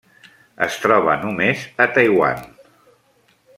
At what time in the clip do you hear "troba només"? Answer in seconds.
0.85-1.67